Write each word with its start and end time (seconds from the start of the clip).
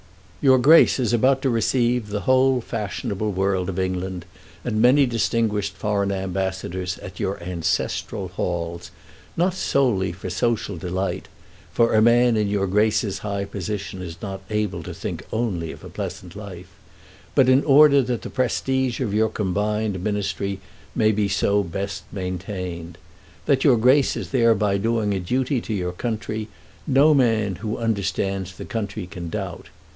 Your 0.41 0.57
Grace 0.57 0.97
is 0.97 1.13
about 1.13 1.43
to 1.43 1.51
receive 1.51 2.09
the 2.09 2.21
whole 2.21 2.61
fashionable 2.61 3.31
world 3.31 3.69
of 3.69 3.77
England 3.77 4.25
and 4.65 4.81
many 4.81 5.05
distinguished 5.05 5.75
foreign 5.75 6.11
ambassadors 6.11 6.97
at 7.03 7.19
your 7.19 7.37
ancestral 7.43 8.29
halls, 8.29 8.89
not 9.37 9.53
solely 9.53 10.11
for 10.11 10.31
social 10.31 10.77
delight, 10.77 11.27
for 11.71 11.93
a 11.93 12.01
man 12.01 12.35
in 12.35 12.47
your 12.47 12.65
Grace's 12.65 13.19
high 13.19 13.45
position 13.45 14.01
is 14.01 14.19
not 14.23 14.41
able 14.49 14.81
to 14.81 14.95
think 14.95 15.23
only 15.31 15.71
of 15.71 15.83
a 15.83 15.89
pleasant 15.89 16.35
life, 16.35 16.71
but 17.35 17.47
in 17.47 17.63
order 17.63 18.01
that 18.01 18.23
the 18.23 18.31
prestige 18.31 18.99
of 18.99 19.13
your 19.13 19.29
combined 19.29 20.03
Ministry 20.03 20.59
may 20.95 21.11
be 21.11 21.27
so 21.27 21.61
best 21.61 22.01
maintained. 22.11 22.97
That 23.45 23.63
your 23.63 23.77
Grace 23.77 24.17
is 24.17 24.31
thereby 24.31 24.77
doing 24.79 25.13
a 25.13 25.19
duty 25.19 25.61
to 25.61 25.73
your 25.75 25.91
country 25.91 26.47
no 26.87 27.13
man 27.13 27.57
who 27.57 27.77
understands 27.77 28.55
the 28.57 28.65
country 28.65 29.05
can 29.05 29.29
doubt. 29.29 29.67